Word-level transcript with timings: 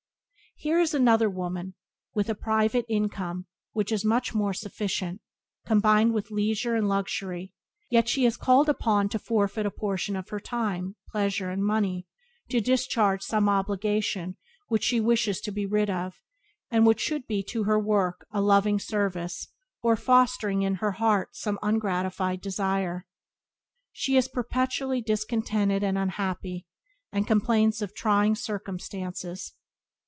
Here 0.55 0.79
is 0.79 0.93
another 0.93 1.27
woman, 1.27 1.73
with 2.13 2.29
a 2.29 2.35
private 2.35 2.85
income 2.87 3.47
which 3.73 3.91
is 3.91 4.05
more 4.05 4.21
than 4.31 4.53
sufficient, 4.53 5.19
combined 5.65 6.13
with 6.13 6.29
leisure 6.29 6.75
and 6.75 6.87
luxury, 6.87 7.55
yet, 7.89 8.01
because 8.03 8.11
she 8.11 8.25
is 8.27 8.37
called 8.37 8.69
upon 8.69 9.09
to 9.09 9.17
forfeit 9.17 9.65
a 9.65 9.71
portion 9.71 10.15
of 10.15 10.29
her 10.29 10.39
time, 10.39 10.97
pleasure, 11.09 11.49
and 11.49 11.65
money 11.65 12.05
to 12.51 12.61
discharge 12.61 13.23
some 13.23 13.49
obligation 13.49 14.37
which 14.67 14.83
she 14.83 14.99
wishes 14.99 15.41
to 15.41 15.51
be 15.51 15.65
rid 15.65 15.89
of, 15.89 16.21
and 16.69 16.85
which 16.85 16.99
should 16.99 17.25
be 17.25 17.41
to 17.45 17.63
her 17.63 17.73
a 17.75 17.79
work 17.83 18.27
of 18.31 18.43
loving 18.43 18.77
service, 18.77 19.47
or 19.81 19.95
fostering 19.95 20.61
in 20.61 20.75
her 20.75 20.91
heart 20.91 21.29
some 21.31 21.57
ungratified 21.63 22.39
desire, 22.39 23.07
she 23.91 24.15
is 24.15 24.27
perpetually 24.27 25.01
discontented 25.01 25.81
and 25.81 25.97
unhappy, 25.97 26.67
and 27.11 27.25
complains 27.25 27.81
of 27.81 27.95
"trying 27.95 28.35
circumstances". 28.35 29.55